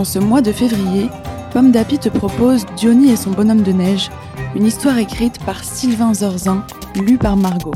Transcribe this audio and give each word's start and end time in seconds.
En 0.00 0.04
ce 0.04 0.18
mois 0.18 0.40
de 0.40 0.50
février, 0.50 1.10
Pomme 1.52 1.72
d'Api 1.72 1.98
te 1.98 2.08
propose 2.08 2.64
Diony 2.74 3.10
et 3.12 3.16
son 3.16 3.32
bonhomme 3.32 3.60
de 3.60 3.72
neige, 3.72 4.08
une 4.54 4.64
histoire 4.64 4.96
écrite 4.96 5.38
par 5.44 5.62
Sylvain 5.62 6.14
Zorzin, 6.14 6.64
lue 6.94 7.18
par 7.18 7.36
Margot. 7.36 7.74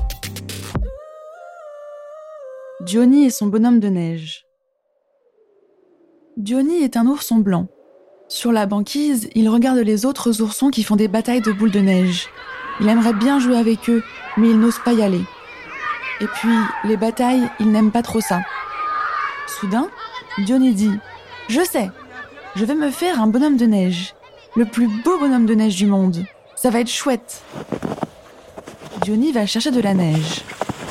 Diony 2.81 3.27
et 3.27 3.31
son 3.31 3.49
bonhomme 3.49 3.79
de 3.79 3.89
neige. 3.89 4.47
Diony 6.39 6.77
est 6.77 6.97
un 6.97 7.07
ourson 7.07 7.37
blanc. 7.37 7.69
Sur 8.29 8.53
la 8.53 8.65
banquise, 8.65 9.29
il 9.35 9.51
regarde 9.51 9.81
les 9.81 10.07
autres 10.07 10.41
oursons 10.41 10.71
qui 10.71 10.83
font 10.83 10.97
des 10.97 11.09
batailles 11.09 11.43
de 11.43 11.53
boules 11.53 11.73
de 11.73 11.81
neige. 11.81 12.31
Il 12.81 12.89
aimerait 12.89 13.13
bien 13.13 13.39
jouer 13.39 13.59
avec 13.59 13.91
eux, 13.91 14.03
mais 14.39 14.49
il 14.49 14.59
n'ose 14.59 14.79
pas 14.79 14.95
y 14.95 15.03
aller. 15.03 15.25
Et 16.23 16.27
puis, 16.27 16.57
les 16.85 16.97
batailles, 16.97 17.51
il 17.61 17.71
n'aime 17.71 17.93
pas 17.93 18.01
trop 18.01 18.23
ça. 18.23 18.41
Soudain, 19.47 19.91
Diony 20.39 20.73
dit⁇ 20.73 20.89
Je 21.51 21.61
sais, 21.61 21.91
je 22.57 22.65
vais 22.65 22.75
me 22.75 22.91
faire 22.91 23.21
un 23.21 23.27
bonhomme 23.27 23.57
de 23.57 23.67
neige. 23.67 24.15
Le 24.55 24.65
plus 24.65 24.87
beau 24.87 25.19
bonhomme 25.19 25.47
de 25.47 25.55
neige 25.55 25.77
du 25.77 25.87
monde. 25.87 26.25
Ça 26.55 26.71
va 26.71 26.81
être 26.81 26.91
chouette. 26.91 27.43
Diony 29.03 29.33
va 29.33 29.47
chercher 29.47 29.73
de 29.73 29.81
la 29.81 29.95
neige. 29.95 30.43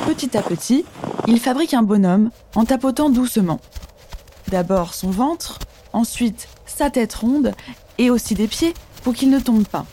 Petit 0.06 0.38
à 0.38 0.42
petit, 0.42 0.84
il 1.28 1.40
fabrique 1.40 1.74
un 1.74 1.84
bonhomme 1.84 2.30
en 2.56 2.66
tapotant 2.66 3.10
doucement. 3.10 3.62
D'abord 4.50 4.94
son 4.94 5.10
ventre, 5.10 5.60
ensuite 5.94 6.50
sa 6.66 6.90
tête 6.90 7.14
ronde 7.14 7.54
et 7.98 8.10
aussi 8.10 8.34
des 8.34 8.48
pieds 8.48 8.74
pour 9.04 9.14
qu'il 9.14 9.30
ne 9.30 9.40
tombe 9.40 9.66
pas. 9.66 9.86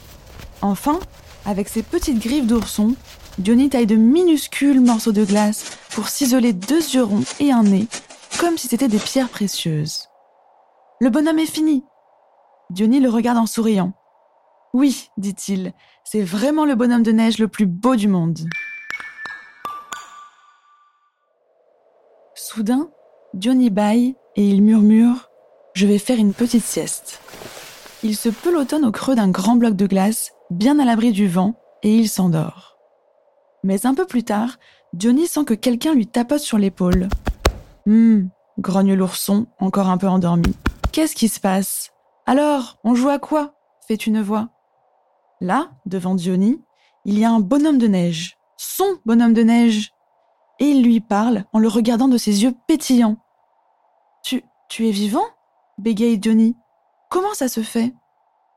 Enfin, 0.63 0.99
avec 1.47 1.69
ses 1.69 1.83
petites 1.83 2.19
griffes 2.19 2.47
d'ourson, 2.47 2.95
Diony 3.39 3.71
taille 3.71 3.87
de 3.87 3.97
minuscules 3.97 4.81
morceaux 4.81 5.13
de 5.13 5.25
glace 5.25 5.79
pour 5.91 6.09
ciseler 6.09 6.53
deux 6.53 6.95
yeux 6.95 7.05
ronds 7.05 7.25
et 7.39 7.53
un 7.53 7.63
nez, 7.63 7.87
comme 8.39 8.59
si 8.59 8.67
c'était 8.67 8.89
des 8.89 8.99
pierres 8.99 9.29
précieuses. 9.29 10.10
Le 11.03 11.09
bonhomme 11.09 11.39
est 11.39 11.47
fini. 11.47 11.83
Diony 12.69 13.01
le 13.01 13.09
regarde 13.09 13.39
en 13.39 13.47
souriant. 13.47 13.95
Oui, 14.75 15.09
dit-il, 15.17 15.73
c'est 16.05 16.21
vraiment 16.21 16.67
le 16.67 16.75
bonhomme 16.75 17.03
de 17.03 17.11
neige 17.11 17.39
le 17.39 17.49
plus 17.49 17.65
beau 17.65 17.97
du 17.97 18.07
monde. 18.07 18.41
Soudain, 22.35 22.91
Diony 23.33 23.71
baille 23.71 24.15
et 24.37 24.47
il 24.47 24.63
murmure 24.63 25.31
Je 25.73 25.87
vais 25.87 25.97
faire 25.97 26.19
une 26.19 26.35
petite 26.35 26.65
sieste. 26.65 27.23
Il 28.03 28.15
se 28.15 28.29
pelotonne 28.29 28.85
au 28.85 28.93
creux 28.93 29.15
d'un 29.15 29.31
grand 29.31 29.57
bloc 29.57 29.77
de 29.77 29.87
glace, 29.87 30.33
bien 30.51 30.79
à 30.79 30.85
l'abri 30.85 31.13
du 31.13 31.27
vent, 31.27 31.55
et 31.83 31.97
il 31.97 32.11
s'endort. 32.11 32.77
Mais 33.65 33.87
un 33.87 33.95
peu 33.95 34.05
plus 34.05 34.25
tard, 34.25 34.59
Diony 34.93 35.27
sent 35.27 35.47
que 35.47 35.55
quelqu'un 35.55 35.95
lui 35.95 36.07
tapote 36.07 36.41
sur 36.41 36.59
l'épaule. 36.59 37.09
Hum, 37.87 38.29
grogne 38.59 38.93
l'ourson, 38.93 39.47
encore 39.61 39.89
un 39.89 39.97
peu 39.97 40.07
endormi. 40.09 40.55
Qu'est-ce 40.93 41.15
qui 41.15 41.29
se 41.29 41.39
passe? 41.39 41.93
Alors, 42.27 42.79
on 42.83 42.97
joue 42.97 43.11
à 43.11 43.21
quoi? 43.21 43.55
Fait 43.87 44.07
une 44.07 44.21
voix. 44.21 44.49
Là, 45.41 45.71
devant 45.87 46.17
Diony, 46.17 46.61
il 47.05 47.19
y 47.19 47.25
a 47.25 47.31
un 47.31 47.39
bonhomme 47.39 47.79
de 47.79 47.87
neige, 47.87 48.39
son 48.57 48.99
bonhomme 49.05 49.33
de 49.33 49.43
neige. 49.43 49.93
Et 50.59 50.65
il 50.67 50.83
lui 50.83 51.01
parle 51.01 51.45
en 51.53 51.61
le 51.61 51.69
regardant 51.69 52.09
de 52.09 52.19
ses 52.19 52.43
yeux 52.43 52.55
pétillants. 52.67 53.19
Tu, 54.25 54.43
tu 54.69 54.89
es 54.89 54.91
vivant? 54.91 55.25
bégaye 55.79 56.19
Diony. 56.19 56.57
Comment 57.09 57.35
ça 57.35 57.49
se 57.49 57.63
fait? 57.63 57.95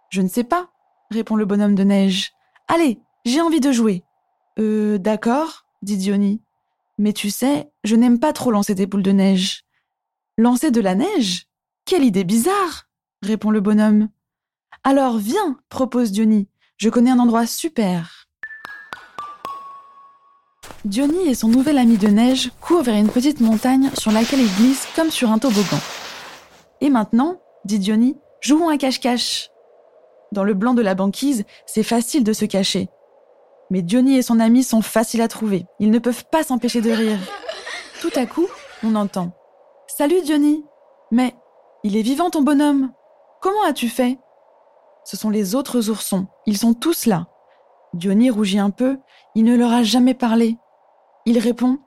Je 0.09 0.21
ne 0.21 0.27
sais 0.27 0.43
pas, 0.43 0.69
répond 1.11 1.35
le 1.35 1.45
bonhomme 1.45 1.75
de 1.75 1.83
neige. 1.83 2.33
Allez, 2.67 2.99
j'ai 3.25 3.41
envie 3.41 3.61
de 3.61 3.71
jouer. 3.71 4.03
Euh, 4.59 4.97
d'accord, 4.97 5.65
dit 5.83 5.97
Diony. 5.97 6.41
Mais 6.97 7.13
tu 7.13 7.29
sais, 7.29 7.71
je 7.83 7.95
n'aime 7.95 8.19
pas 8.19 8.33
trop 8.33 8.51
lancer 8.51 8.75
des 8.75 8.87
boules 8.87 9.03
de 9.03 9.11
neige. 9.11 9.65
Lancer 10.37 10.71
de 10.71 10.81
la 10.81 10.95
neige? 10.95 11.47
Quelle 11.85 12.03
idée 12.03 12.23
bizarre 12.23 12.87
répond 13.21 13.51
le 13.51 13.61
bonhomme. 13.61 14.09
Alors 14.83 15.17
viens, 15.17 15.57
propose 15.69 16.11
Diony. 16.11 16.47
Je 16.77 16.89
connais 16.89 17.11
un 17.11 17.19
endroit 17.19 17.45
super. 17.45 18.27
Diony 20.85 21.27
et 21.27 21.35
son 21.35 21.47
nouvel 21.47 21.77
ami 21.77 21.97
de 21.97 22.07
neige 22.07 22.51
courent 22.59 22.83
vers 22.83 22.95
une 22.95 23.09
petite 23.09 23.39
montagne 23.39 23.89
sur 23.97 24.11
laquelle 24.11 24.41
ils 24.41 24.55
glissent 24.55 24.87
comme 24.95 25.11
sur 25.11 25.31
un 25.31 25.39
toboggan. 25.39 25.79
Et 26.81 26.89
maintenant, 26.89 27.41
dit 27.63 27.79
Diony, 27.79 28.17
jouons 28.41 28.69
à 28.69 28.77
cache-cache. 28.77 29.49
Dans 30.33 30.43
le 30.43 30.53
blanc 30.53 30.73
de 30.73 30.81
la 30.81 30.95
banquise, 30.95 31.45
c'est 31.65 31.83
facile 31.83 32.23
de 32.23 32.33
se 32.33 32.45
cacher. 32.45 32.89
Mais 33.69 33.81
Diony 33.81 34.17
et 34.17 34.21
son 34.21 34.39
ami 34.39 34.63
sont 34.63 34.81
faciles 34.81 35.21
à 35.21 35.27
trouver. 35.27 35.65
Ils 35.79 35.91
ne 35.91 35.99
peuvent 35.99 36.25
pas 36.31 36.43
s'empêcher 36.43 36.81
de 36.81 36.91
rire. 36.91 37.19
Tout 38.01 38.11
à 38.15 38.25
coup, 38.25 38.47
on 38.83 38.95
entend 38.95 39.31
Salut 39.87 40.21
Diony 40.23 40.65
Mais 41.11 41.33
il 41.83 41.97
est 41.97 42.01
vivant 42.01 42.29
ton 42.29 42.41
bonhomme. 42.41 42.91
Comment 43.41 43.63
as-tu 43.65 43.89
fait? 43.89 44.17
Ce 45.03 45.17
sont 45.17 45.29
les 45.29 45.53
autres 45.53 45.89
oursons. 45.89 46.27
Ils 46.45 46.57
sont 46.57 46.73
tous 46.73 47.05
là. 47.05 47.27
Diony 47.93 48.29
rougit 48.29 48.59
un 48.59 48.69
peu. 48.69 48.99
Il 49.35 49.43
ne 49.43 49.55
leur 49.55 49.71
a 49.71 49.83
jamais 49.83 50.13
parlé. 50.13 50.57
Il 51.25 51.39
répond 51.39 51.79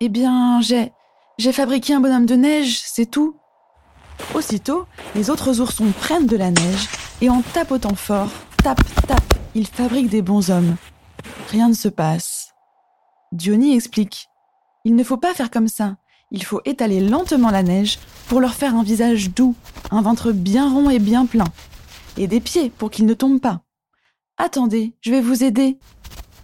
Eh 0.00 0.08
bien, 0.08 0.60
j'ai. 0.60 0.92
J'ai 1.38 1.52
fabriqué 1.52 1.94
un 1.94 2.00
bonhomme 2.00 2.26
de 2.26 2.34
neige, 2.34 2.80
c'est 2.84 3.10
tout. 3.10 3.36
Aussitôt, 4.34 4.86
les 5.14 5.28
autres 5.28 5.60
oursons 5.60 5.92
prennent 6.00 6.26
de 6.26 6.36
la 6.36 6.50
neige 6.50 6.88
et 7.20 7.28
en 7.28 7.42
tapotant 7.42 7.94
fort, 7.94 8.30
tap, 8.64 8.78
tap, 9.06 9.22
ils 9.54 9.66
fabriquent 9.66 10.08
des 10.08 10.22
bons 10.22 10.50
hommes. 10.50 10.76
Rien 11.50 11.68
ne 11.68 11.74
se 11.74 11.88
passe. 11.88 12.54
Diony 13.32 13.74
explique 13.74 14.28
Il 14.84 14.96
ne 14.96 15.04
faut 15.04 15.18
pas 15.18 15.34
faire 15.34 15.50
comme 15.50 15.68
ça 15.68 15.96
il 16.30 16.44
faut 16.44 16.60
étaler 16.64 17.00
lentement 17.00 17.50
la 17.50 17.62
neige 17.62 17.98
pour 18.28 18.40
leur 18.40 18.54
faire 18.54 18.74
un 18.74 18.82
visage 18.82 19.30
doux, 19.30 19.54
un 19.90 20.02
ventre 20.02 20.32
bien 20.32 20.70
rond 20.70 20.90
et 20.90 20.98
bien 20.98 21.26
plein, 21.26 21.46
et 22.16 22.26
des 22.26 22.40
pieds 22.40 22.70
pour 22.70 22.90
qu'ils 22.90 23.06
ne 23.06 23.14
tombent 23.14 23.40
pas. 23.40 23.60
Attendez, 24.36 24.92
je 25.00 25.10
vais 25.10 25.20
vous 25.20 25.44
aider. 25.44 25.78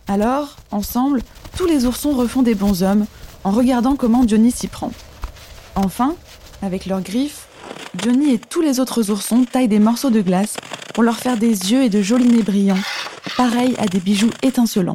Alors, 0.08 0.56
ensemble, 0.70 1.22
tous 1.56 1.66
les 1.66 1.84
oursons 1.84 2.12
refont 2.12 2.42
des 2.42 2.54
bons 2.54 2.82
hommes 2.82 3.06
en 3.44 3.50
regardant 3.50 3.96
comment 3.96 4.26
Johnny 4.26 4.50
s'y 4.50 4.68
prend. 4.68 4.92
Enfin, 5.74 6.14
avec 6.62 6.86
leurs 6.86 7.02
griffes, 7.02 7.48
Johnny 8.02 8.32
et 8.32 8.38
tous 8.38 8.62
les 8.62 8.80
autres 8.80 9.10
oursons 9.10 9.44
taillent 9.44 9.68
des 9.68 9.78
morceaux 9.78 10.10
de 10.10 10.20
glace 10.20 10.56
pour 10.94 11.02
leur 11.02 11.16
faire 11.16 11.36
des 11.36 11.72
yeux 11.72 11.82
et 11.82 11.90
de 11.90 12.02
jolis 12.02 12.28
nez 12.28 12.42
brillants, 12.42 12.78
pareils 13.36 13.74
à 13.78 13.86
des 13.86 14.00
bijoux 14.00 14.30
étincelants. 14.42 14.94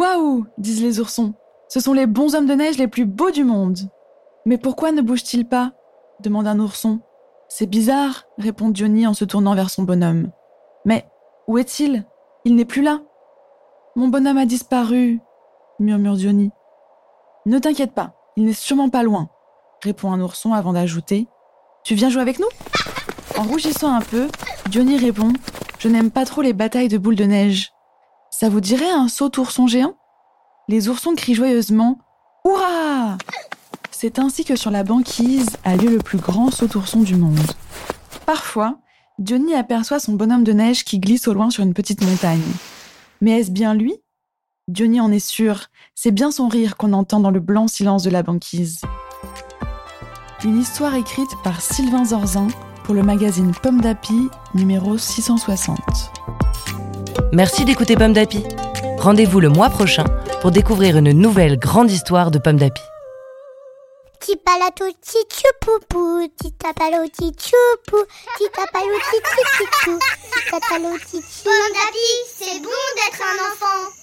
Waouh 0.00 0.46
disent 0.56 0.82
les 0.82 0.98
oursons. 0.98 1.34
Ce 1.68 1.78
sont 1.78 1.92
les 1.92 2.06
bons 2.06 2.34
hommes 2.34 2.46
de 2.46 2.54
neige 2.54 2.78
les 2.78 2.88
plus 2.88 3.04
beaux 3.04 3.30
du 3.30 3.44
monde. 3.44 3.80
Mais 4.46 4.56
pourquoi 4.56 4.92
ne 4.92 5.02
bougent-ils 5.02 5.46
pas? 5.46 5.72
demande 6.20 6.46
un 6.46 6.58
ourson. 6.58 7.00
C'est 7.50 7.66
bizarre, 7.66 8.24
répond 8.38 8.70
Johnny 8.72 9.06
en 9.06 9.12
se 9.12 9.26
tournant 9.26 9.54
vers 9.54 9.68
son 9.68 9.82
bonhomme. 9.82 10.30
Mais 10.86 11.06
où 11.48 11.58
est-il? 11.58 12.06
Il 12.46 12.54
n'est 12.54 12.64
plus 12.64 12.80
là. 12.80 13.00
Mon 13.94 14.08
bonhomme 14.08 14.38
a 14.38 14.46
disparu, 14.46 15.20
murmure 15.78 16.16
Johnny. 16.16 16.50
Ne 17.44 17.58
t'inquiète 17.58 17.92
pas, 17.92 18.14
il 18.38 18.46
n'est 18.46 18.54
sûrement 18.54 18.88
pas 18.88 19.02
loin, 19.02 19.28
répond 19.84 20.12
un 20.12 20.20
ourson 20.22 20.54
avant 20.54 20.72
d'ajouter. 20.72 21.28
Tu 21.84 21.94
viens 21.94 22.08
jouer 22.08 22.22
avec 22.22 22.38
nous? 22.38 22.48
En 23.36 23.42
rougissant 23.42 23.92
un 23.94 24.00
peu, 24.00 24.28
Johnny 24.70 24.96
répond 24.96 25.34
Je 25.78 25.88
n'aime 25.88 26.10
pas 26.10 26.24
trop 26.24 26.40
les 26.40 26.54
batailles 26.54 26.88
de 26.88 26.96
boules 26.96 27.16
de 27.16 27.24
neige. 27.24 27.74
Ça 28.30 28.48
vous 28.48 28.60
dirait 28.60 28.90
un 28.90 29.08
saut 29.08 29.38
ourson 29.38 29.66
géant? 29.66 29.96
Les 30.68 30.88
oursons 30.88 31.14
crient 31.16 31.34
joyeusement 31.34 31.98
Hurrah 32.44 33.18
C'est 33.90 34.18
ainsi 34.20 34.44
que 34.44 34.54
sur 34.54 34.70
la 34.70 34.84
banquise 34.84 35.50
a 35.64 35.76
lieu 35.76 35.90
le 35.90 35.98
plus 35.98 36.18
grand 36.18 36.50
saut 36.50 36.76
ourson 36.76 37.00
du 37.00 37.16
monde. 37.16 37.38
Parfois, 38.26 38.78
Johnny 39.18 39.54
aperçoit 39.54 39.98
son 39.98 40.12
bonhomme 40.12 40.44
de 40.44 40.52
neige 40.52 40.84
qui 40.84 41.00
glisse 41.00 41.26
au 41.26 41.34
loin 41.34 41.50
sur 41.50 41.64
une 41.64 41.74
petite 41.74 42.02
montagne. 42.02 42.40
Mais 43.20 43.40
est-ce 43.40 43.50
bien 43.50 43.74
lui? 43.74 43.96
Johnny 44.68 45.00
en 45.00 45.10
est 45.10 45.18
sûr, 45.18 45.66
c'est 45.96 46.12
bien 46.12 46.30
son 46.30 46.46
rire 46.46 46.76
qu'on 46.76 46.92
entend 46.92 47.18
dans 47.18 47.32
le 47.32 47.40
blanc 47.40 47.66
silence 47.66 48.04
de 48.04 48.10
la 48.10 48.22
banquise. 48.22 48.80
Une 50.44 50.58
histoire 50.58 50.94
écrite 50.94 51.30
par 51.42 51.60
Sylvain 51.60 52.04
Zorzin 52.04 52.46
pour 52.84 52.94
le 52.94 53.02
magazine 53.02 53.52
Pomme 53.60 53.80
d'Api 53.80 54.28
numéro 54.54 54.96
660. 54.96 55.76
Merci 57.32 57.64
d'écouter 57.64 57.94
Pomme 57.94 58.12
d'Api. 58.12 58.42
Rendez-vous 58.98 59.38
le 59.38 59.48
mois 59.48 59.70
prochain 59.70 60.04
pour 60.40 60.50
découvrir 60.50 60.96
une 60.96 61.12
nouvelle 61.12 61.58
grande 61.58 61.88
histoire 61.90 62.32
de 62.32 62.38
Pomme 62.38 62.56
d'Api. 62.56 62.82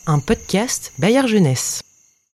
Un. 0.07 0.13
Un 0.13 0.19
podcast 0.19 0.93
Bayard 0.97 1.27
Jeunesse. 1.27 1.81